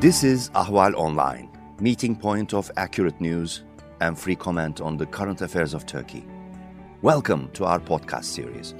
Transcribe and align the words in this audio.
This 0.00 0.24
is 0.24 0.48
Ahval 0.54 0.94
Online, 0.94 1.50
meeting 1.78 2.16
point 2.16 2.54
of 2.54 2.70
accurate 2.78 3.20
news 3.20 3.64
and 4.00 4.18
free 4.18 4.34
comment 4.34 4.80
on 4.80 4.96
the 4.96 5.04
current 5.04 5.42
affairs 5.42 5.74
of 5.74 5.84
Turkey. 5.84 6.24
Welcome 7.02 7.50
to 7.52 7.66
our 7.66 7.78
podcast 7.78 8.24
series. 8.24 8.74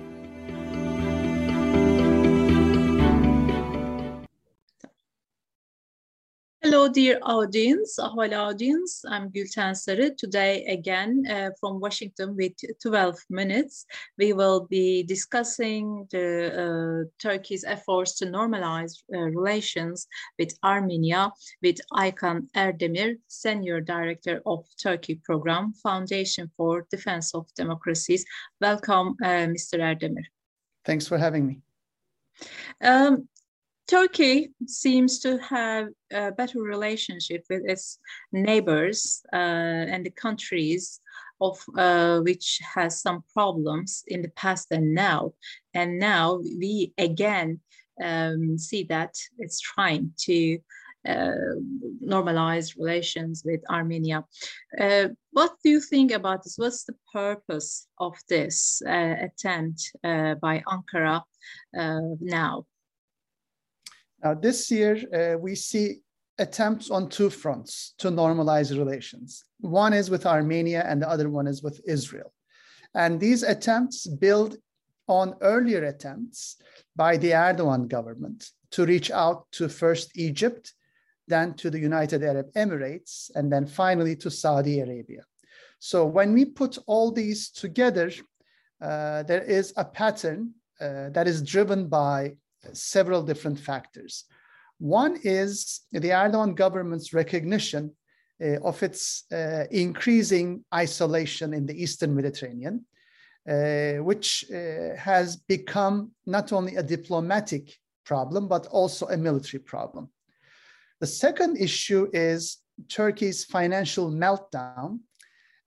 Dear 6.92 7.18
audience, 7.22 7.98
Ahval 7.98 8.32
audience. 8.34 9.04
I'm 9.08 9.30
Gülten 9.32 9.74
Sarı. 9.74 10.16
Today, 10.16 10.64
again, 10.66 11.24
uh, 11.30 11.50
from 11.60 11.80
Washington 11.80 12.36
with 12.36 12.54
12 12.82 13.16
minutes, 13.30 13.86
we 14.18 14.32
will 14.32 14.66
be 14.70 15.04
discussing 15.04 16.08
the 16.10 16.50
uh, 16.50 17.08
Turkey's 17.22 17.64
efforts 17.64 18.18
to 18.18 18.26
normalize 18.26 19.02
uh, 19.14 19.18
relations 19.18 20.06
with 20.38 20.58
Armenia 20.64 21.30
with 21.62 21.78
Aykan 21.92 22.48
Erdemir, 22.56 23.18
Senior 23.28 23.80
Director 23.80 24.42
of 24.46 24.64
Turkey 24.82 25.20
Program, 25.24 25.72
Foundation 25.82 26.50
for 26.56 26.86
Defense 26.90 27.34
of 27.34 27.46
Democracies. 27.54 28.24
Welcome, 28.60 29.16
uh, 29.22 29.46
Mr. 29.46 29.78
Erdemir. 29.78 30.24
Thanks 30.84 31.06
for 31.06 31.18
having 31.18 31.46
me. 31.46 31.60
Um, 32.80 33.28
Turkey 33.90 34.52
seems 34.66 35.18
to 35.18 35.36
have 35.38 35.88
a 36.12 36.30
better 36.30 36.62
relationship 36.62 37.44
with 37.50 37.62
its 37.64 37.98
neighbors 38.30 39.20
uh, 39.32 39.36
and 39.92 40.06
the 40.06 40.10
countries 40.10 41.00
of 41.40 41.58
uh, 41.76 42.20
which 42.20 42.60
has 42.62 43.02
some 43.02 43.24
problems 43.34 44.04
in 44.06 44.22
the 44.22 44.28
past 44.36 44.68
and 44.70 44.94
now. 44.94 45.32
And 45.74 45.98
now 45.98 46.36
we 46.36 46.92
again 46.98 47.58
um, 48.00 48.56
see 48.58 48.84
that 48.84 49.16
it's 49.38 49.58
trying 49.58 50.12
to 50.26 50.58
uh, 51.08 51.56
normalize 52.00 52.78
relations 52.78 53.42
with 53.44 53.60
Armenia. 53.68 54.24
Uh, 54.78 55.08
what 55.32 55.52
do 55.64 55.70
you 55.70 55.80
think 55.80 56.12
about 56.12 56.44
this? 56.44 56.58
What's 56.58 56.84
the 56.84 56.94
purpose 57.12 57.88
of 57.98 58.14
this 58.28 58.82
uh, 58.86 59.16
attempt 59.20 59.90
uh, 60.04 60.34
by 60.34 60.62
Ankara 60.68 61.22
uh, 61.76 62.00
now? 62.20 62.66
Now, 64.22 64.34
this 64.34 64.70
year, 64.70 65.00
uh, 65.14 65.38
we 65.38 65.54
see 65.54 66.00
attempts 66.38 66.90
on 66.90 67.08
two 67.08 67.30
fronts 67.30 67.94
to 67.98 68.10
normalize 68.10 68.76
relations. 68.76 69.44
One 69.60 69.92
is 69.92 70.10
with 70.10 70.26
Armenia, 70.26 70.84
and 70.86 71.00
the 71.00 71.08
other 71.08 71.28
one 71.30 71.46
is 71.46 71.62
with 71.62 71.80
Israel. 71.86 72.32
And 72.94 73.20
these 73.20 73.42
attempts 73.42 74.06
build 74.06 74.56
on 75.06 75.34
earlier 75.40 75.84
attempts 75.84 76.56
by 76.96 77.16
the 77.16 77.32
Erdogan 77.32 77.88
government 77.88 78.50
to 78.72 78.86
reach 78.86 79.10
out 79.10 79.46
to 79.52 79.68
first 79.68 80.16
Egypt, 80.16 80.74
then 81.26 81.54
to 81.54 81.70
the 81.70 81.78
United 81.78 82.22
Arab 82.22 82.52
Emirates, 82.54 83.30
and 83.34 83.52
then 83.52 83.66
finally 83.66 84.16
to 84.16 84.30
Saudi 84.30 84.80
Arabia. 84.80 85.22
So 85.78 86.04
when 86.04 86.32
we 86.32 86.44
put 86.44 86.78
all 86.86 87.10
these 87.10 87.50
together, 87.50 88.10
uh, 88.80 89.22
there 89.24 89.42
is 89.42 89.72
a 89.76 89.84
pattern 89.84 90.52
uh, 90.80 91.10
that 91.10 91.26
is 91.26 91.42
driven 91.42 91.88
by 91.88 92.36
several 92.72 93.22
different 93.22 93.58
factors. 93.58 94.24
One 94.78 95.18
is 95.22 95.80
the 95.92 96.00
Erdogan 96.00 96.54
government's 96.54 97.12
recognition 97.12 97.92
uh, 98.42 98.58
of 98.60 98.82
its 98.82 99.24
uh, 99.32 99.64
increasing 99.70 100.64
isolation 100.74 101.52
in 101.52 101.66
the 101.66 101.82
Eastern 101.82 102.14
Mediterranean, 102.14 102.86
uh, 103.48 104.02
which 104.02 104.44
uh, 104.50 104.96
has 104.96 105.36
become 105.36 106.10
not 106.26 106.52
only 106.52 106.76
a 106.76 106.82
diplomatic 106.82 107.76
problem, 108.04 108.48
but 108.48 108.66
also 108.68 109.06
a 109.08 109.16
military 109.16 109.62
problem. 109.62 110.08
The 111.00 111.06
second 111.06 111.58
issue 111.58 112.08
is 112.12 112.58
Turkey's 112.88 113.44
financial 113.44 114.10
meltdown 114.10 115.00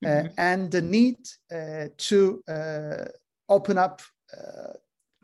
uh, 0.03 0.07
mm-hmm. 0.07 0.27
and 0.37 0.71
the 0.71 0.81
need 0.81 1.17
uh, 1.51 1.87
to 1.97 2.43
open 3.49 3.77
up 3.77 4.01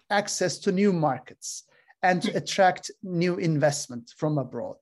access 0.09 0.57
to 0.59 0.71
new 0.71 0.93
markets 0.93 1.63
and 2.01 2.21
to 2.21 2.35
attract 2.35 2.91
new 3.03 3.35
investment 3.35 4.13
from 4.17 4.37
abroad. 4.37 4.77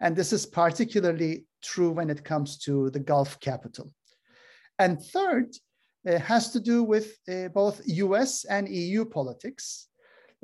And 0.00 0.16
this 0.16 0.32
is 0.32 0.46
particularly 0.46 1.44
true 1.62 1.90
when 1.90 2.10
it 2.10 2.24
comes 2.24 2.58
to 2.58 2.90
the 2.90 3.00
Gulf 3.00 3.38
capital. 3.40 3.92
And 4.78 5.02
third, 5.02 5.54
it 6.04 6.20
has 6.20 6.50
to 6.52 6.60
do 6.60 6.82
with 6.82 7.16
uh, 7.28 7.48
both 7.48 7.82
US 7.84 8.44
and 8.44 8.68
EU 8.68 9.04
politics, 9.04 9.88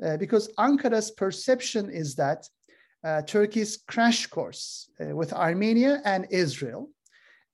uh, 0.03 0.17
because 0.17 0.53
Ankara's 0.59 1.11
perception 1.11 1.89
is 1.89 2.15
that 2.15 2.47
uh, 3.03 3.21
Turkey's 3.23 3.77
crash 3.87 4.27
course 4.27 4.89
uh, 4.99 5.15
with 5.15 5.33
Armenia 5.33 6.01
and 6.05 6.27
Israel 6.29 6.89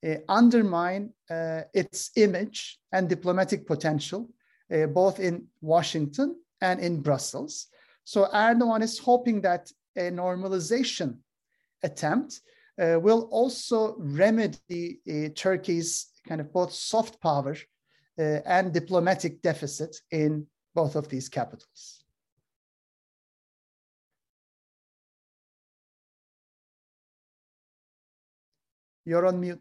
uh, 0.06 0.16
undermine 0.28 1.10
uh, 1.30 1.62
its 1.72 2.10
image 2.16 2.78
and 2.92 3.08
diplomatic 3.08 3.66
potential, 3.66 4.28
both 4.92 5.20
in 5.20 5.46
Washington 5.60 6.34
and 6.64 6.80
in 6.80 7.00
Brussels. 7.00 7.68
So 8.04 8.26
Erdogan 8.32 8.82
is 8.82 8.98
hoping 8.98 9.40
that 9.42 9.70
a 9.96 10.10
normalization 10.10 11.18
attempt 11.82 12.40
uh, 12.80 12.98
will 13.00 13.28
also 13.30 13.96
remedy 13.98 15.00
uh, 15.08 15.28
Turkey's 15.34 16.06
kind 16.28 16.40
of 16.40 16.52
both 16.52 16.72
soft 16.72 17.20
power 17.20 17.56
uh, 18.18 18.40
and 18.46 18.72
diplomatic 18.72 19.42
deficit 19.42 19.96
in 20.10 20.46
both 20.74 20.96
of 20.96 21.08
these 21.08 21.28
capitals. 21.28 22.04
You're 29.04 29.26
on 29.26 29.38
mute. 29.38 29.60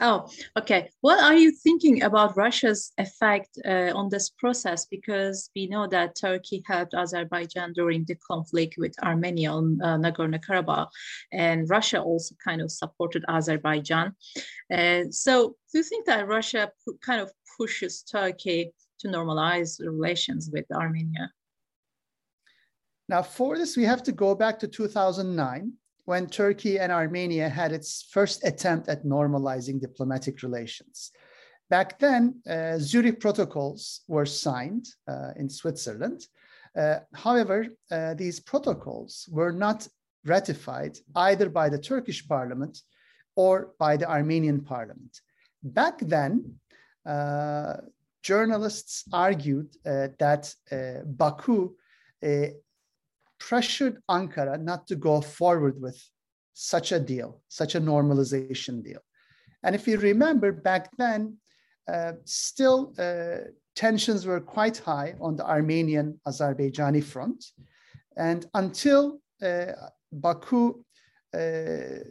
Oh, 0.00 0.28
okay. 0.56 0.90
What 1.00 1.22
are 1.22 1.34
you 1.34 1.50
thinking 1.50 2.02
about 2.02 2.36
Russia's 2.36 2.92
effect 2.98 3.58
uh, 3.64 3.92
on 3.94 4.08
this 4.08 4.30
process? 4.30 4.86
Because 4.86 5.50
we 5.56 5.66
know 5.66 5.88
that 5.88 6.14
Turkey 6.14 6.62
helped 6.66 6.94
Azerbaijan 6.94 7.72
during 7.72 8.04
the 8.04 8.14
conflict 8.16 8.76
with 8.78 8.94
Armenia 9.02 9.50
on 9.50 9.80
uh, 9.82 9.96
Nagorno-Karabakh, 9.96 10.88
and 11.32 11.68
Russia 11.68 12.00
also 12.00 12.34
kind 12.42 12.60
of 12.60 12.70
supported 12.70 13.24
Azerbaijan. 13.28 14.14
Uh, 14.72 15.04
so, 15.10 15.56
do 15.72 15.78
you 15.78 15.84
think 15.84 16.06
that 16.06 16.28
Russia 16.28 16.70
kind 17.04 17.20
of 17.20 17.32
pushes 17.56 18.02
Turkey 18.02 18.72
to 19.00 19.08
normalize 19.08 19.80
relations 19.80 20.48
with 20.52 20.66
Armenia? 20.72 21.32
Now, 23.08 23.22
for 23.22 23.56
this, 23.56 23.76
we 23.76 23.84
have 23.84 24.02
to 24.04 24.12
go 24.12 24.34
back 24.34 24.58
to 24.60 24.68
2009 24.68 25.72
when 26.08 26.26
Turkey 26.26 26.78
and 26.78 26.90
Armenia 26.90 27.50
had 27.50 27.70
its 27.70 28.06
first 28.10 28.42
attempt 28.42 28.88
at 28.88 29.04
normalizing 29.04 29.78
diplomatic 29.78 30.42
relations. 30.42 31.10
Back 31.68 31.98
then, 31.98 32.40
uh, 32.48 32.78
Zurich 32.78 33.20
protocols 33.20 34.00
were 34.08 34.24
signed 34.24 34.86
uh, 35.06 35.32
in 35.36 35.50
Switzerland. 35.50 36.26
Uh, 36.74 37.00
however, 37.12 37.66
uh, 37.90 38.14
these 38.14 38.40
protocols 38.40 39.28
were 39.30 39.52
not 39.52 39.86
ratified 40.24 40.96
either 41.14 41.50
by 41.50 41.68
the 41.68 41.78
Turkish 41.78 42.26
parliament 42.26 42.78
or 43.36 43.72
by 43.78 43.98
the 43.98 44.08
Armenian 44.08 44.62
parliament. 44.62 45.20
Back 45.62 45.98
then, 46.00 46.54
uh, 47.04 47.74
journalists 48.22 49.04
argued 49.12 49.76
uh, 49.84 50.08
that 50.18 50.54
Baku 51.04 51.74
pressured 53.38 53.98
Ankara 54.10 54.60
not 54.60 54.86
to 54.88 54.96
go 54.96 55.20
forward 55.20 55.80
with 55.80 56.00
such 56.54 56.92
a 56.92 57.00
deal, 57.00 57.40
such 57.48 57.74
a 57.74 57.80
normalization 57.80 58.82
deal. 58.82 59.00
And 59.62 59.74
if 59.74 59.86
you 59.86 59.98
remember 59.98 60.52
back 60.52 60.90
then, 60.96 61.36
uh, 61.92 62.12
still 62.24 62.92
uh, 62.98 63.48
tensions 63.74 64.26
were 64.26 64.40
quite 64.40 64.78
high 64.78 65.14
on 65.20 65.36
the 65.36 65.46
Armenian 65.46 66.20
Azerbaijani 66.26 67.02
front. 67.02 67.44
And 68.16 68.46
until 68.54 69.20
uh, 69.42 69.72
Baku 70.12 70.84
uh, 71.34 72.02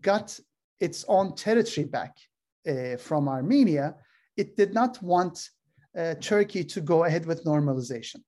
got 0.00 0.38
its 0.80 1.04
own 1.08 1.34
territory 1.34 1.86
back 1.86 2.16
uh, 2.68 2.96
from 2.96 3.28
Armenia, 3.28 3.96
it 4.36 4.56
did 4.56 4.72
not 4.72 5.02
want 5.02 5.50
uh, 5.98 6.14
Turkey 6.20 6.62
to 6.64 6.80
go 6.80 7.04
ahead 7.04 7.26
with 7.26 7.44
normalization. 7.44 8.20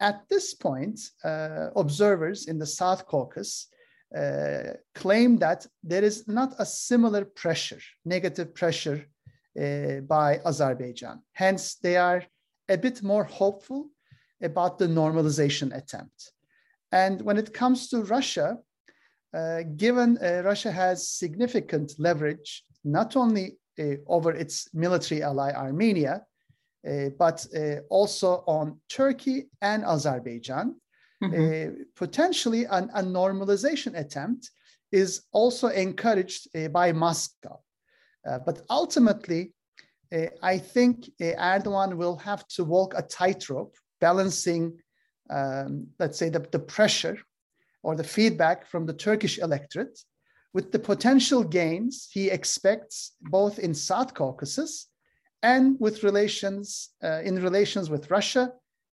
At 0.00 0.28
this 0.28 0.54
point, 0.54 0.98
uh, 1.24 1.68
observers 1.76 2.46
in 2.46 2.58
the 2.58 2.66
South 2.66 3.06
Caucasus 3.06 3.68
uh, 4.16 4.74
claim 4.94 5.38
that 5.38 5.66
there 5.84 6.02
is 6.02 6.26
not 6.26 6.54
a 6.58 6.66
similar 6.66 7.24
pressure, 7.24 7.80
negative 8.04 8.54
pressure 8.54 9.06
uh, 9.60 10.00
by 10.08 10.40
Azerbaijan. 10.44 11.22
Hence, 11.32 11.74
they 11.76 11.96
are 11.96 12.24
a 12.68 12.78
bit 12.78 13.02
more 13.02 13.24
hopeful 13.24 13.90
about 14.42 14.78
the 14.78 14.86
normalization 14.86 15.76
attempt. 15.76 16.32
And 16.92 17.20
when 17.22 17.36
it 17.36 17.52
comes 17.52 17.88
to 17.88 18.02
Russia, 18.02 18.58
uh, 19.32 19.62
given 19.76 20.18
uh, 20.18 20.42
Russia 20.44 20.72
has 20.72 21.08
significant 21.08 21.92
leverage, 21.98 22.64
not 22.84 23.16
only 23.16 23.58
uh, 23.78 23.96
over 24.06 24.32
its 24.32 24.68
military 24.74 25.22
ally 25.22 25.52
Armenia, 25.52 26.22
but 27.18 27.46
uh, 27.56 27.80
also 27.90 28.42
on 28.46 28.80
Turkey 28.88 29.48
and 29.60 29.84
Azerbaijan. 29.84 30.76
mm-hmm. 31.22 31.82
potentially 31.96 32.64
an, 32.64 32.90
a 32.94 33.02
normalization 33.02 33.98
attempt 33.98 34.50
is 34.90 35.22
also 35.32 35.68
encouraged 35.68 36.48
by 36.72 36.92
Moscow. 36.92 37.60
but 38.46 38.62
ultimately, 38.70 39.52
I 40.42 40.58
think 40.58 41.10
Erdogan 41.20 41.96
will 41.96 42.16
have 42.16 42.46
to 42.56 42.64
walk 42.64 42.94
a 42.96 43.02
tightrope, 43.02 43.76
balancing, 44.00 44.80
um, 45.28 45.86
let's 45.98 46.18
say, 46.18 46.30
the, 46.30 46.40
the 46.50 46.58
pressure 46.58 47.18
or 47.82 47.94
the 47.94 48.04
feedback 48.04 48.66
from 48.66 48.86
the 48.86 48.94
Turkish 48.94 49.38
electorate 49.38 49.98
with 50.52 50.72
the 50.72 50.78
potential 50.78 51.44
gains 51.44 52.08
he 52.10 52.28
expects 52.28 53.12
both 53.22 53.58
in 53.58 53.74
South 53.74 54.14
Caucasus 54.14 54.89
and 55.42 55.78
with 55.80 56.02
relations 56.02 56.90
uh, 57.02 57.20
in 57.24 57.42
relations 57.42 57.90
with 57.90 58.10
Russia, 58.10 58.52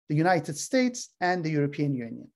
the 0.09 0.15
United 0.15 0.57
States, 0.57 1.09
and 1.21 1.43
the 1.43 1.51
European 1.51 1.95
Union. 1.95 2.27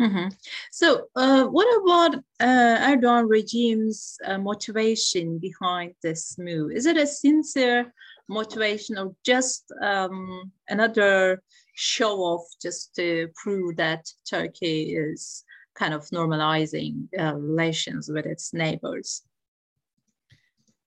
Mm-hmm. 0.00 0.28
So, 0.72 1.06
uh, 1.16 1.44
what 1.46 1.68
about 1.80 2.22
uh, 2.40 2.90
Erdogan 2.90 3.30
regime's 3.30 4.18
uh, 4.26 4.36
motivation 4.36 5.38
behind 5.38 5.94
this 6.02 6.36
move? 6.38 6.72
Is 6.72 6.84
it 6.84 6.98
a 6.98 7.06
sincere 7.06 7.92
motivation 8.28 8.98
or 8.98 9.14
just 9.24 9.72
um, 9.80 10.52
another 10.68 11.42
show 11.74 12.16
off 12.18 12.46
just 12.60 12.94
to 12.96 13.28
prove 13.42 13.76
that 13.76 14.06
Turkey 14.28 14.94
is 14.96 15.44
kind 15.76 15.94
of 15.94 16.02
normalizing 16.06 17.06
uh, 17.18 17.34
relations 17.34 18.08
with 18.08 18.26
its 18.26 18.52
neighbors. 18.52 19.22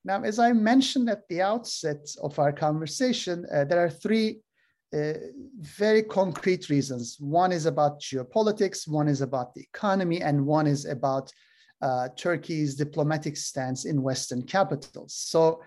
Now, 0.06 0.24
as 0.24 0.40
I 0.40 0.54
mentioned 0.54 1.10
at 1.10 1.28
the 1.28 1.42
outset 1.42 2.08
of 2.22 2.40
our 2.40 2.54
conversation, 2.54 3.46
uh, 3.54 3.66
there 3.66 3.84
are 3.84 3.90
three 3.90 4.40
uh, 4.92 5.14
very 5.60 6.02
concrete 6.02 6.70
reasons. 6.70 7.18
One 7.20 7.52
is 7.52 7.68
about 7.68 8.02
geopolitics, 8.02 8.88
one 8.88 9.08
is 9.08 9.22
about 9.22 9.54
the 9.54 9.62
economy, 9.62 10.22
and 10.22 10.46
one 10.46 10.66
is 10.66 10.86
about 10.86 11.32
uh, 11.82 12.10
Turkey's 12.18 12.76
diplomatic 12.76 13.38
stance 13.38 13.86
in 13.86 14.02
Western 14.02 14.42
capitals. 14.42 15.14
So, 15.14 15.62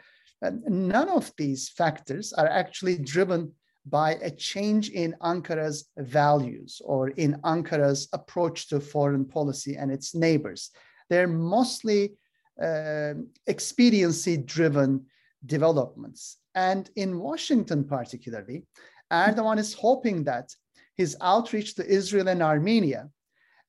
uh, 0.44 0.50
none 0.66 1.08
of 1.08 1.30
these 1.38 1.68
factors 1.68 2.32
are 2.32 2.48
actually 2.48 2.98
driven 2.98 3.52
by 3.86 4.14
a 4.22 4.30
change 4.30 4.90
in 4.90 5.14
Ankara's 5.22 5.88
values 5.96 6.80
or 6.84 7.10
in 7.10 7.40
Ankara's 7.44 8.08
approach 8.12 8.68
to 8.68 8.80
foreign 8.80 9.24
policy 9.24 9.76
and 9.76 9.90
its 9.92 10.14
neighbors. 10.14 10.70
They're 11.08 11.28
mostly 11.28 12.14
uh, 12.60 13.14
expediency 13.46 14.36
driven 14.36 15.06
developments. 15.46 16.38
And 16.54 16.90
in 16.96 17.18
Washington, 17.18 17.84
particularly, 17.84 18.66
Erdogan 19.12 19.58
is 19.58 19.74
hoping 19.74 20.24
that 20.24 20.54
his 20.96 21.16
outreach 21.20 21.74
to 21.76 21.86
Israel 21.86 22.28
and 22.28 22.42
Armenia 22.42 23.08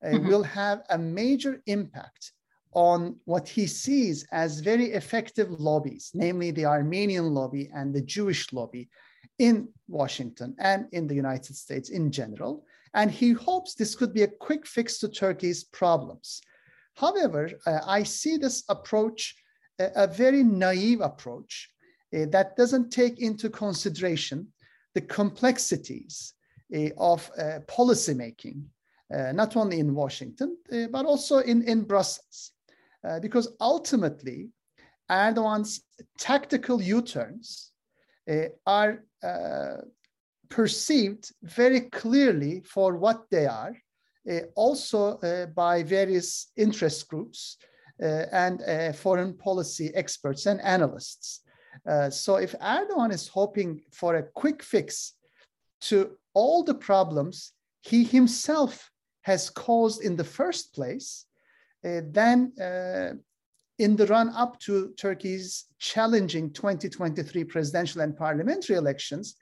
uh, 0.04 0.08
mm-hmm. 0.08 0.28
will 0.28 0.42
have 0.42 0.82
a 0.90 0.98
major 0.98 1.62
impact 1.66 2.32
on 2.72 3.16
what 3.24 3.48
he 3.48 3.66
sees 3.66 4.26
as 4.32 4.60
very 4.60 4.92
effective 4.92 5.48
lobbies, 5.50 6.10
namely 6.12 6.50
the 6.50 6.66
Armenian 6.66 7.32
lobby 7.32 7.70
and 7.74 7.94
the 7.94 8.02
Jewish 8.02 8.52
lobby, 8.52 8.88
in 9.38 9.68
Washington 9.88 10.54
and 10.58 10.86
in 10.92 11.06
the 11.06 11.14
United 11.14 11.56
States 11.56 11.90
in 11.90 12.10
general. 12.10 12.64
And 12.94 13.10
he 13.10 13.32
hopes 13.32 13.74
this 13.74 13.94
could 13.94 14.14
be 14.14 14.22
a 14.22 14.28
quick 14.28 14.66
fix 14.66 14.98
to 14.98 15.08
Turkey's 15.08 15.64
problems. 15.64 16.40
However, 16.94 17.50
uh, 17.66 17.80
I 17.86 18.02
see 18.02 18.36
this 18.36 18.64
approach 18.68 19.34
a, 19.78 19.90
a 19.96 20.06
very 20.06 20.42
naive 20.42 21.00
approach 21.00 21.70
uh, 22.14 22.26
that 22.30 22.56
doesn't 22.56 22.90
take 22.90 23.20
into 23.20 23.50
consideration 23.50 24.48
the 24.94 25.00
complexities 25.00 26.34
uh, 26.74 26.90
of 26.96 27.30
uh, 27.38 27.60
policymaking, 27.66 28.64
uh, 29.12 29.32
not 29.32 29.56
only 29.56 29.80
in 29.80 29.94
Washington, 29.94 30.56
but 30.90 31.04
also 31.04 31.38
in, 31.38 31.62
in 31.62 31.82
Brussels. 31.82 32.52
because 33.20 33.48
ultimately, 33.60 34.48
Erdogan's 35.10 35.82
tactical 36.18 36.80
U 36.80 37.02
turns 37.02 37.72
are 38.66 39.04
perceived 40.48 41.32
very 41.42 41.80
clearly 41.80 42.62
for 42.62 42.96
what 42.96 43.26
they 43.30 43.46
are, 43.46 43.76
Uh, 44.30 44.40
also 44.54 45.18
uh, 45.18 45.44
by 45.46 45.82
various 45.82 46.50
interest 46.56 47.06
groups 47.08 47.58
uh, 48.02 48.24
and 48.32 48.96
foreign 48.96 49.34
policy 49.34 49.94
experts 49.94 50.46
and 50.46 50.62
analysts. 50.62 51.42
so 52.10 52.36
if 52.36 52.54
Erdogan 52.60 53.12
is 53.12 53.28
hoping 53.28 53.82
for 53.92 54.16
a 54.16 54.22
quick 54.22 54.62
fix 54.62 55.12
to 55.82 56.16
all 56.32 56.64
the 56.64 56.74
problems 56.74 57.52
he 57.82 58.02
himself 58.02 58.90
has 59.22 59.50
caused 59.50 60.02
in 60.02 60.16
the 60.16 60.24
first 60.24 60.74
place, 60.74 61.26
uh, 61.84 62.00
then 62.10 62.52
uh, 62.58 63.12
in 63.78 63.94
the 63.96 64.06
run 64.06 64.30
up 64.30 64.58
to 64.60 64.94
Turkey's 64.96 65.66
challenging 65.78 66.50
2023 66.50 67.44
presidential 67.44 68.00
and 68.00 68.16
parliamentary 68.16 68.76
elections, 68.76 69.36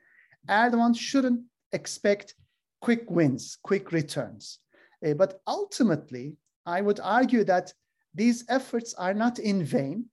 Erdogan 0.49 0.97
shouldn't 0.97 1.43
expect 1.73 2.35
quick 2.81 3.09
wins, 3.09 3.59
quick 3.63 3.93
returns. 3.93 4.59
Uh, 5.05 5.15
but 5.15 5.41
ultimately, 5.47 6.37
I 6.67 6.81
would 6.81 7.01
argue 7.01 7.45
that 7.45 7.73
these 8.15 8.45
efforts 8.49 8.95
are 8.95 9.15
not 9.15 9.39
in 9.39 9.65
vain, 9.65 10.07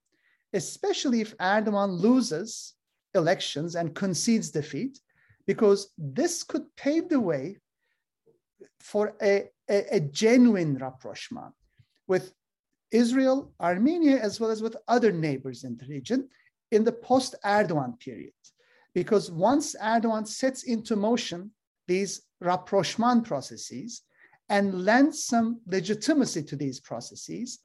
especially 0.53 1.21
if 1.21 1.37
Erdogan 1.37 1.99
loses 1.99 2.73
elections 3.13 3.75
and 3.75 3.93
concedes 3.93 4.49
defeat, 4.49 4.99
because 5.45 5.91
this 5.97 6.43
could 6.43 6.63
pave 6.75 7.09
the 7.09 7.19
way 7.19 7.57
for 8.79 9.15
a, 9.21 9.49
a, 9.69 9.95
a 9.95 9.99
genuine 9.99 10.77
rapprochement 10.77 11.53
with 12.07 12.33
Israel, 12.91 13.51
Armenia, 13.59 14.19
as 14.19 14.39
well 14.39 14.49
as 14.49 14.61
with 14.61 14.75
other 14.87 15.11
neighbors 15.11 15.63
in 15.63 15.77
the 15.77 15.85
region 15.85 16.27
in 16.71 16.83
the 16.83 16.91
post 16.91 17.35
Erdogan 17.45 17.99
period. 17.99 18.33
Because 18.93 19.31
once 19.31 19.75
Erdogan 19.81 20.27
sets 20.27 20.63
into 20.63 20.95
motion 20.95 21.51
these 21.87 22.21
rapprochement 22.41 23.25
processes 23.25 24.03
and 24.49 24.83
lend 24.83 25.15
some 25.15 25.61
legitimacy 25.67 26.43
to 26.43 26.55
these 26.55 26.79
processes, 26.79 27.59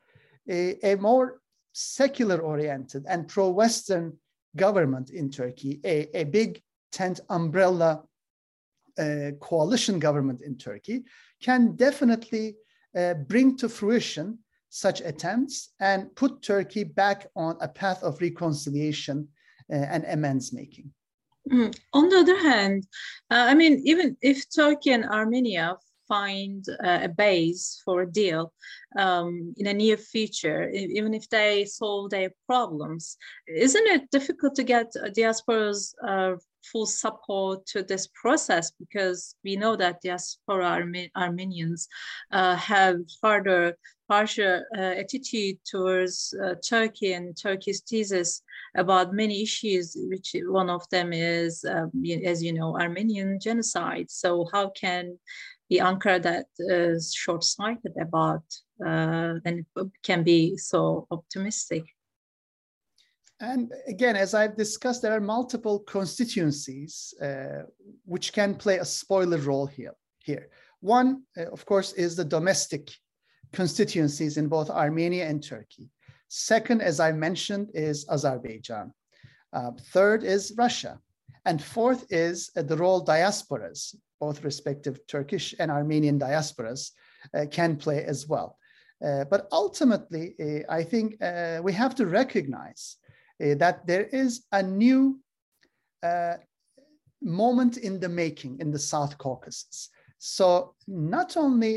a, 0.48 0.76
a 0.92 0.96
more 0.96 1.40
secular 1.72 2.38
oriented 2.38 3.04
and 3.08 3.28
pro 3.28 3.50
Western 3.50 4.16
government 4.56 5.10
in 5.10 5.31
Turkey, 5.31 5.81
a, 5.84 6.08
a 6.16 6.25
big 6.25 6.62
tent 6.92 7.20
umbrella 7.31 8.02
uh, 8.98 9.31
coalition 9.40 9.98
government 9.98 10.40
in 10.42 10.56
Turkey, 10.56 11.04
can 11.42 11.75
definitely 11.75 12.56
uh, 12.97 13.14
bring 13.14 13.56
to 13.56 13.68
fruition 13.68 14.38
such 14.68 15.00
attempts 15.00 15.70
and 15.80 16.14
put 16.16 16.42
Turkey 16.42 16.85
back 16.85 17.26
on 17.35 17.56
a 17.61 17.68
path 17.68 18.02
of 18.02 18.20
reconciliation 18.20 19.28
uh, 19.73 19.76
and 19.76 20.04
amends 20.04 20.52
making. 20.52 20.90
Mm. 21.50 21.76
On 21.92 22.09
the 22.09 22.18
other 22.18 22.38
hand, 22.38 22.87
uh, 23.30 23.47
I 23.50 23.54
mean, 23.54 23.82
even 23.85 24.16
if 24.23 24.44
Turkey 24.54 24.92
and 24.92 25.04
Armenia 25.04 25.76
find 26.08 26.64
uh, 26.84 27.00
a 27.02 27.08
base 27.08 27.80
for 27.84 28.02
a 28.02 28.11
deal 28.11 28.52
um, 28.96 29.54
in 29.56 29.66
a 29.66 29.75
near 29.75 29.96
future, 29.96 30.70
even 30.70 31.14
if 31.14 31.28
they 31.28 31.64
solve 31.64 32.11
their 32.11 32.30
problems, 32.46 33.16
isn't 33.49 33.87
it 33.87 34.11
difficult 34.11 34.54
to 34.56 34.62
get 34.62 34.92
diaspora's 35.16 35.94
uh, 36.06 36.34
full 36.73 36.87
support 36.87 37.66
to 37.66 37.82
this 37.82 38.08
process 38.20 38.73
because 38.78 39.37
we 39.44 39.56
know 39.56 39.76
that 39.76 40.00
diaspora 40.02 40.64
Arme- 40.64 41.11
Armenians 41.14 41.88
uh, 42.32 42.56
have 42.56 42.96
harder 43.23 43.76
harsher 44.08 44.66
uh, 44.76 44.80
attitude 44.80 45.58
towards 45.64 46.34
uh, 46.42 46.54
Turkey 46.66 47.14
and 47.14 47.37
Turkey's 47.37 47.80
thesis 47.80 48.42
about 48.76 49.14
many 49.14 49.42
issues, 49.42 49.96
which 50.11 50.37
one 50.46 50.68
of 50.68 50.88
them 50.90 51.12
is, 51.12 51.64
um, 51.64 51.90
as 52.25 52.42
you 52.42 52.52
know, 52.52 52.78
Armenian 52.78 53.40
genocide. 53.40 54.11
So 54.11 54.46
how 54.52 54.70
can 54.70 55.18
the 55.71 55.78
Ankara 55.78 56.23
that 56.23 56.47
is 56.59 57.14
short-sighted 57.14 57.94
about 58.00 58.44
uh, 58.85 59.35
and 59.44 59.64
can 60.02 60.23
be 60.23 60.56
so 60.56 61.06
optimistic? 61.11 61.85
And 63.40 63.73
again, 63.88 64.16
as 64.16 64.33
I've 64.35 64.56
discussed, 64.56 65.02
there 65.02 65.12
are 65.12 65.21
multiple 65.21 65.80
constituencies 65.80 67.14
uh, 67.21 67.64
which 68.04 68.33
can 68.33 68.54
play 68.54 68.78
a 68.78 68.85
spoiler 68.85 69.38
role 69.38 69.66
here. 69.66 69.94
Here, 70.18 70.49
one, 70.80 71.23
uh, 71.37 71.50
of 71.50 71.66
course, 71.66 71.92
is 71.92 72.16
the 72.16 72.25
domestic 72.25 72.90
constituencies 73.52 74.37
in 74.37 74.49
both 74.49 74.71
Armenia 74.71 75.26
and 75.26 75.42
Turkey. 75.42 75.90
Second, 76.28 76.80
as 76.80 77.00
I 77.00 77.12
mentioned, 77.12 77.71
is 77.75 78.06
Azerbaijan. 78.09 78.92
Uh, 79.52 79.73
third 79.92 80.25
is 80.25 80.54
Russia. 80.56 80.99
And 81.44 81.62
fourth 81.62 82.06
is 82.11 82.50
uh, 82.56 82.62
the 82.62 82.76
role 82.76 83.04
diasporas, 83.04 83.94
both 84.25 84.45
respective 84.50 84.97
Turkish 85.07 85.47
and 85.61 85.71
Armenian 85.71 86.19
diasporas, 86.19 86.83
uh, 87.35 87.47
can 87.50 87.76
play 87.85 88.00
as 88.12 88.21
well. 88.33 88.50
Uh, 89.04 89.25
but 89.33 89.49
ultimately, 89.52 90.25
uh, 90.40 90.73
I 90.78 90.83
think 90.83 91.07
uh, 91.21 91.61
we 91.66 91.73
have 91.73 91.95
to 91.97 92.07
recognize 92.07 92.97
that 93.62 93.76
there 93.90 94.07
is 94.23 94.33
a 94.52 94.62
new 94.62 95.00
moment 97.21 97.75
in 97.88 97.95
the 98.00 98.09
making 98.09 98.52
in 98.62 98.71
the 98.71 98.85
South 98.93 99.12
Caucasus. 99.19 99.90
So 100.19 100.75
not 100.87 101.37
only 101.37 101.75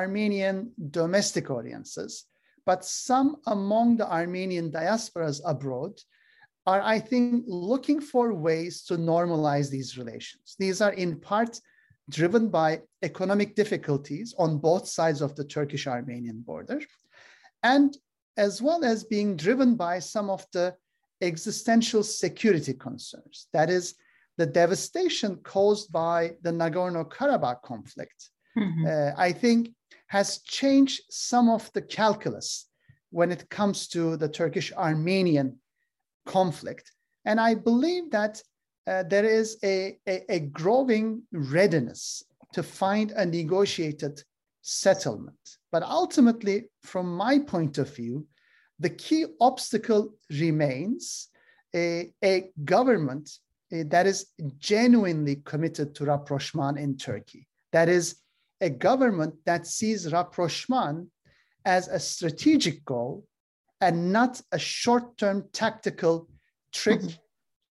Armenian 0.00 0.72
domestic 1.00 1.50
audiences, 1.50 2.12
but 2.68 2.84
some 2.84 3.28
among 3.46 3.88
the 3.96 4.08
Armenian 4.20 4.70
diasporas 4.70 5.38
abroad 5.44 5.94
are, 6.66 6.82
I 6.96 6.98
think, 7.10 7.44
looking 7.46 8.00
for 8.00 8.26
ways 8.48 8.74
to 8.88 8.94
normalize 8.96 9.68
these 9.70 9.98
relations. 10.00 10.46
These 10.58 10.80
are 10.80 10.94
in 11.04 11.20
part 11.20 11.60
driven 12.10 12.48
by 12.48 12.80
economic 13.02 13.54
difficulties 13.54 14.34
on 14.38 14.58
both 14.58 14.88
sides 14.88 15.20
of 15.20 15.34
the 15.34 15.44
Turkish 15.44 15.86
Armenian 15.86 16.40
border, 16.40 16.80
and 17.62 17.96
as 18.36 18.62
well 18.62 18.84
as 18.84 19.04
being 19.04 19.36
driven 19.36 19.74
by 19.74 19.98
some 19.98 20.30
of 20.30 20.46
the 20.52 20.74
existential 21.22 22.02
security 22.02 22.74
concerns. 22.74 23.48
That 23.52 23.70
is, 23.70 23.94
the 24.36 24.46
devastation 24.46 25.36
caused 25.42 25.90
by 25.90 26.32
the 26.42 26.50
Nagorno 26.50 27.08
Karabakh 27.08 27.62
conflict, 27.62 28.30
mm-hmm. 28.56 28.86
uh, 28.86 29.12
I 29.16 29.32
think, 29.32 29.70
has 30.08 30.38
changed 30.38 31.00
some 31.10 31.48
of 31.48 31.72
the 31.72 31.82
calculus 31.82 32.68
when 33.10 33.32
it 33.32 33.48
comes 33.48 33.88
to 33.88 34.16
the 34.16 34.28
Turkish 34.28 34.72
Armenian 34.72 35.58
conflict. 36.26 36.92
And 37.24 37.40
I 37.40 37.54
believe 37.54 38.10
that 38.10 38.42
uh, 38.86 39.02
there 39.02 39.24
is 39.24 39.58
a, 39.64 39.98
a, 40.06 40.34
a 40.34 40.40
growing 40.40 41.22
readiness 41.32 42.22
to 42.52 42.62
find 42.62 43.10
a 43.12 43.26
negotiated 43.26 44.22
settlement. 44.62 45.36
But 45.72 45.82
ultimately, 45.82 46.64
from 46.82 47.16
my 47.16 47.38
point 47.38 47.78
of 47.78 47.94
view, 47.94 48.26
the 48.78 48.90
key 48.90 49.26
obstacle 49.40 50.14
remains 50.30 51.28
a, 51.74 52.12
a 52.24 52.50
government 52.64 53.30
a, 53.72 53.82
that 53.84 54.06
is 54.06 54.26
genuinely 54.58 55.36
committed 55.44 55.94
to 55.94 56.04
rapprochement 56.04 56.78
in 56.78 56.96
Turkey. 56.96 57.48
That 57.72 57.88
is 57.88 58.16
a 58.60 58.70
government 58.70 59.34
that 59.44 59.66
sees 59.66 60.12
rapprochement 60.12 61.08
as 61.64 61.88
a 61.88 61.98
strategic 61.98 62.84
goal 62.84 63.24
and 63.80 64.12
not 64.12 64.40
a 64.52 64.58
short 64.58 65.18
term 65.18 65.44
tactical 65.52 66.28
trick 66.72 67.00
mm-hmm. 67.00 67.25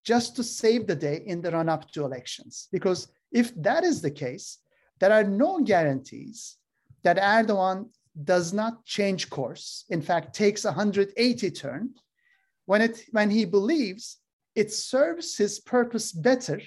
Just 0.06 0.36
to 0.36 0.44
save 0.44 0.88
the 0.88 0.96
day 0.96 1.24
in 1.26 1.42
the 1.42 1.52
run 1.52 1.68
up 1.68 1.92
to 1.92 2.06
elections. 2.06 2.68
Because 2.72 3.08
if 3.32 3.54
that 3.62 3.84
is 3.84 4.02
the 4.02 4.12
case, 4.12 4.60
there 5.00 5.12
are 5.12 5.24
no 5.24 5.62
guarantees 5.62 6.58
that 7.04 7.18
Erdogan 7.18 7.90
does 8.24 8.54
not 8.54 8.86
change 8.86 9.30
course, 9.30 9.84
in 9.90 10.02
fact, 10.02 10.34
takes 10.34 10.64
a 10.64 10.70
180 10.70 11.52
turn 11.52 11.90
when, 12.66 12.82
it, 12.82 13.02
when 13.12 13.30
he 13.30 13.44
believes 13.46 14.18
it 14.56 14.72
serves 14.72 15.36
his 15.36 15.60
purpose 15.60 16.12
better 16.14 16.62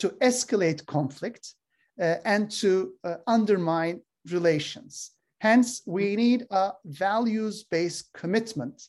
to 0.00 0.08
escalate 0.20 0.84
conflict 0.86 1.54
uh, 2.00 2.16
and 2.24 2.50
to 2.50 2.92
uh, 3.04 3.16
undermine 3.26 4.00
relations. 4.30 5.12
Hence, 5.40 5.82
we 5.86 6.16
need 6.16 6.46
a 6.50 6.72
values 6.84 7.64
based 7.64 8.12
commitment 8.12 8.82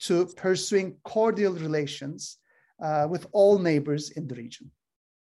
to 0.00 0.26
pursuing 0.36 0.96
cordial 1.04 1.54
relations 1.54 2.36
uh, 2.82 3.06
with 3.08 3.26
all 3.32 3.58
neighbors 3.58 4.10
in 4.10 4.26
the 4.26 4.34
region. 4.34 4.70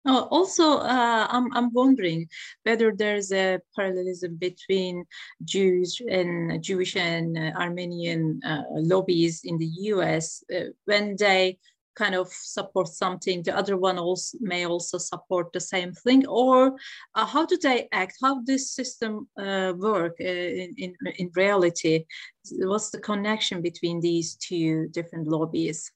Oh, 0.06 0.28
also, 0.30 0.78
uh, 0.78 1.26
I'm, 1.30 1.50
I'm 1.56 1.72
wondering 1.72 2.28
whether 2.64 2.92
there's 2.94 3.32
a 3.32 3.58
parallelism 3.74 4.36
between 4.36 5.06
Jews 5.44 5.98
and 6.06 6.62
Jewish 6.62 6.94
and 6.94 7.38
uh, 7.38 7.58
Armenian 7.58 8.38
uh, 8.44 8.64
lobbies 8.70 9.40
in 9.44 9.56
the 9.56 9.70
US 9.94 10.44
uh, 10.54 10.64
when 10.84 11.16
they 11.18 11.58
kind 11.94 12.14
of 12.14 12.28
support 12.28 12.88
something, 12.88 13.42
the 13.42 13.56
other 13.56 13.76
one 13.76 13.98
also 13.98 14.36
may 14.40 14.66
also 14.66 14.98
support 14.98 15.52
the 15.52 15.60
same 15.60 15.92
thing, 15.92 16.26
or 16.26 16.76
uh, 17.14 17.24
how 17.24 17.46
do 17.46 17.56
they 17.56 17.88
act? 17.92 18.16
How 18.20 18.40
does 18.40 18.46
this 18.46 18.70
system 18.72 19.28
uh, 19.38 19.72
work 19.76 20.20
in, 20.20 20.74
in, 20.76 20.94
in 21.16 21.30
reality? 21.34 22.04
What's 22.50 22.90
the 22.90 23.00
connection 23.00 23.62
between 23.62 24.00
these 24.00 24.34
two 24.34 24.88
different 24.88 25.28
lobbies? 25.28 25.90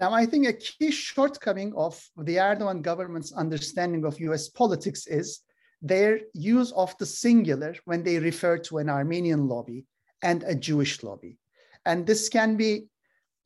Now, 0.00 0.14
I 0.14 0.24
think 0.24 0.46
a 0.46 0.54
key 0.54 0.90
shortcoming 0.90 1.74
of 1.76 2.02
the 2.16 2.36
Erdogan 2.36 2.80
government's 2.80 3.32
understanding 3.32 4.06
of 4.06 4.18
US 4.20 4.48
politics 4.48 5.06
is 5.06 5.40
their 5.82 6.20
use 6.32 6.72
of 6.72 6.96
the 6.96 7.04
singular 7.04 7.74
when 7.84 8.02
they 8.02 8.18
refer 8.18 8.56
to 8.58 8.78
an 8.78 8.88
Armenian 8.88 9.46
lobby 9.46 9.84
and 10.22 10.42
a 10.44 10.54
Jewish 10.54 11.02
lobby. 11.02 11.36
And 11.84 12.06
this 12.06 12.30
can 12.30 12.56
be, 12.56 12.86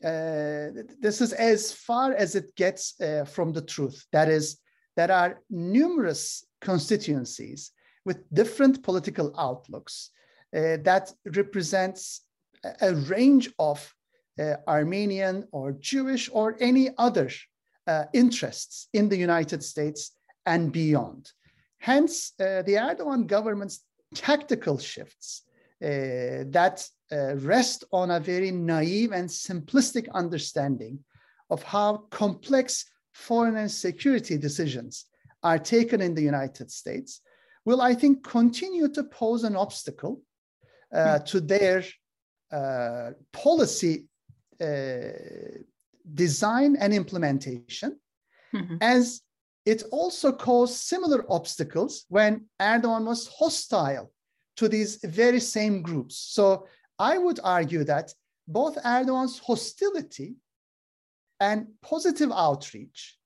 uh, 0.05 0.71
this 1.01 1.21
is 1.21 1.33
as 1.33 1.73
far 1.73 2.13
as 2.13 2.37
it 2.37 2.55
gets 2.55 3.01
uh, 3.01 3.25
from 3.25 3.53
the 3.53 3.63
truth. 3.63 4.07
That 4.13 4.29
is, 4.29 4.59
there 4.97 5.11
are 5.11 5.41
numerous 5.51 6.47
constituencies 6.61 7.73
with 8.05 8.33
different 8.33 8.85
political 8.85 9.35
outlooks 9.37 10.11
uh, 10.55 10.79
that 10.85 11.13
represents 11.25 12.21
a 12.81 12.95
range 12.95 13.51
of 13.59 13.93
uh, 14.39 14.57
Armenian 14.67 15.47
or 15.53 15.73
Jewish 15.73 16.29
or 16.33 16.57
any 16.61 16.91
other 16.99 17.31
uh, 17.87 18.05
interests 18.13 18.89
in 18.93 19.09
the 19.09 19.17
United 19.17 19.63
States 19.63 20.13
and 20.47 20.73
beyond. 20.73 21.31
Hence, 21.79 22.33
uh, 22.41 22.63
the 22.63 22.75
Erdogan 22.75 23.27
government's 23.27 23.81
tactical 24.15 24.79
shifts 24.79 25.43
uh, 25.83 26.49
that 26.49 26.89
uh, 27.13 27.37
rest 27.37 27.85
on 27.93 28.11
a 28.11 28.21
very 28.21 28.51
naive 28.51 29.13
and 29.13 29.29
simplistic 29.29 30.11
understanding 30.15 30.99
of 31.51 31.63
how 31.63 31.99
complex 32.11 32.87
foreign 33.13 33.57
and 33.57 33.71
security 33.71 34.39
decisions 34.39 35.07
are 35.43 35.59
taken 35.59 36.01
in 36.01 36.15
the 36.15 36.23
United 36.23 36.71
States 36.71 37.21
will, 37.65 37.83
I 37.83 37.95
think, 37.95 38.25
continue 38.25 38.89
to 38.89 39.05
pose 39.05 39.45
an 39.45 39.57
obstacle 39.57 40.23
uh, 40.93 41.19
hmm. 41.19 41.25
to 41.25 41.41
their 41.41 41.85
policy 43.33 43.99
uh, 43.99 44.14
design 46.15 46.77
and 46.77 46.93
implementation, 46.93 47.99
mm-hmm. 48.55 48.77
as 48.81 49.21
it 49.65 49.83
also 49.91 50.33
caused 50.33 50.75
similar 50.75 51.25
obstacles 51.31 52.05
when 52.09 52.45
Erdogan 52.61 53.07
was 53.07 53.29
hostile 53.39 54.13
to 54.57 54.69
these 54.69 54.97
very 55.05 55.41
same 55.41 55.83
groups. 55.83 56.17
So 56.17 56.67
I 56.99 57.19
would 57.19 57.41
argue 57.43 57.85
that 57.85 58.13
both 58.47 58.77
Erdogan's 58.83 59.39
hostility 59.39 60.37
and 61.41 61.67
positive 61.83 62.31
outreach 62.33 63.17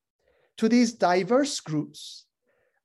to 0.58 0.68
these 0.68 0.92
diverse 0.92 1.60
groups 1.60 2.26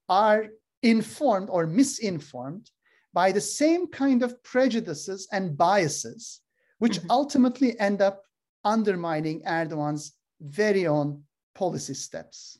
are 0.10 0.48
informed 0.82 1.50
or 1.50 1.66
misinformed 1.66 2.70
by 3.14 3.32
the 3.32 3.42
same 3.42 3.88
kind 3.88 4.24
of 4.24 4.42
prejudices 4.44 5.28
and 5.32 5.58
biases, 5.58 6.42
which 6.80 6.98
mm-hmm. 6.98 7.12
ultimately 7.12 7.80
end 7.80 8.02
up 8.02 8.24
undermining 8.64 9.42
Erdogan's 9.42 10.14
very 10.42 10.88
own 10.88 11.24
policy 11.56 11.94
steps. 11.94 12.58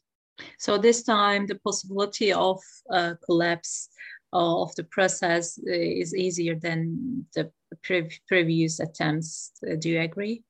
So 0.58 0.78
this 0.78 1.04
time, 1.04 1.46
the 1.46 1.60
possibility 1.60 2.34
of 2.34 2.62
uh, 2.92 3.14
collapse 3.26 3.90
of 4.32 4.74
the 4.76 4.84
process 4.86 5.60
uh, 5.60 5.72
is 5.72 6.16
easier 6.16 6.56
than 6.56 7.26
the 7.36 7.52
pre 7.84 8.10
previous 8.28 8.80
attempts. 8.80 9.52
Uh, 9.66 9.76
do 9.76 9.90
you 9.90 10.02
agree? 10.02 10.44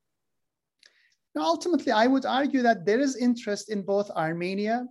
Now, 1.35 1.43
ultimately, 1.43 1.91
I 1.91 2.07
would 2.07 2.25
argue 2.25 2.61
that 2.61 2.85
there 2.85 2.99
is 2.99 3.17
interest 3.17 3.69
in 3.69 3.81
both 3.81 4.09
Armenia 4.11 4.85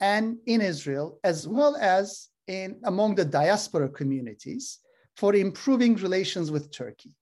and 0.00 0.38
in 0.46 0.60
Israel, 0.60 1.20
as 1.22 1.46
well 1.46 1.76
as 1.76 2.28
in 2.48 2.80
among 2.84 3.14
the 3.14 3.24
diaspora 3.24 3.88
communities, 3.88 4.78
for 5.16 5.34
improving 5.34 5.94
relations 5.96 6.50
with 6.50 6.72
Turkey 6.72 7.14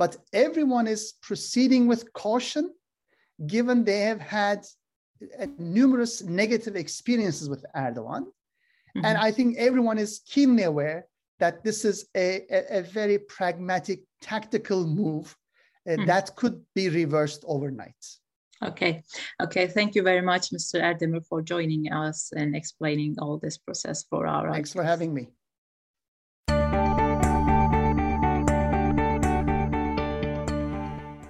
but 0.00 0.16
everyone 0.32 0.86
is 0.86 1.02
proceeding 1.20 1.86
with 1.86 2.10
caution 2.14 2.64
given 3.46 3.84
they 3.84 4.00
have 4.00 4.22
had 4.38 4.60
uh, 5.38 5.46
numerous 5.58 6.22
negative 6.22 6.74
experiences 6.74 7.50
with 7.50 7.62
Erdogan. 7.76 8.24
Mm-hmm. 8.24 9.04
And 9.04 9.18
I 9.18 9.30
think 9.30 9.58
everyone 9.58 9.98
is 9.98 10.22
keenly 10.26 10.62
aware 10.62 11.06
that 11.38 11.62
this 11.64 11.84
is 11.84 12.08
a, 12.16 12.26
a, 12.50 12.78
a 12.78 12.82
very 12.82 13.18
pragmatic, 13.18 14.00
tactical 14.22 14.86
move 14.86 15.36
uh, 15.86 15.92
mm-hmm. 15.92 16.06
that 16.06 16.34
could 16.34 16.56
be 16.74 16.88
reversed 16.88 17.44
overnight. 17.46 18.02
Okay, 18.62 19.02
okay. 19.42 19.66
Thank 19.66 19.94
you 19.94 20.02
very 20.02 20.22
much, 20.22 20.50
Mr. 20.50 20.76
Erdemir, 20.88 21.26
for 21.26 21.40
joining 21.42 21.92
us 21.92 22.32
and 22.34 22.56
explaining 22.56 23.16
all 23.18 23.38
this 23.38 23.58
process 23.58 24.04
for 24.08 24.26
our. 24.26 24.50
Thanks 24.50 24.70
audience. 24.70 24.72
for 24.72 24.82
having 24.82 25.12
me. 25.12 25.28